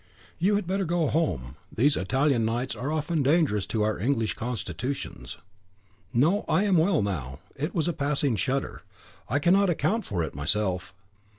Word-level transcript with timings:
You 0.39 0.55
had 0.55 0.65
better 0.65 0.83
go 0.85 1.05
home: 1.09 1.57
these 1.71 1.95
Italian 1.95 2.43
nights 2.43 2.75
are 2.75 2.91
often 2.91 3.21
dangerous 3.21 3.67
to 3.67 3.83
our 3.83 3.99
English 3.99 4.33
constitutions." 4.33 5.37
"No, 6.11 6.43
I 6.49 6.63
am 6.63 6.75
well 6.77 7.03
now; 7.03 7.37
it 7.55 7.75
was 7.75 7.87
a 7.87 7.93
passing 7.93 8.35
shudder. 8.35 8.81
I 9.29 9.37
cannot 9.37 9.69
account 9.69 10.03
for 10.05 10.23
it 10.23 10.33
myself." 10.33 10.95